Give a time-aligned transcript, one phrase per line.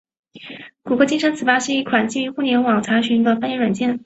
[0.81, 3.99] 谷歌金山词霸是一款基于互联网查询的翻译软件。